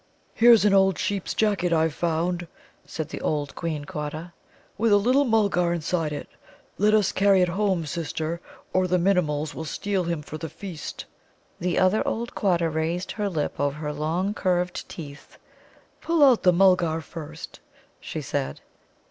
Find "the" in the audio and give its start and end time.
3.09-3.21, 8.87-8.97, 11.59-11.77, 16.41-16.51